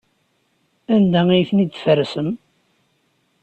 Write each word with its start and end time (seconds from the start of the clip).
Anda 0.93 1.21
ay 1.29 1.43
ten-id-tfarsem? 1.49 2.29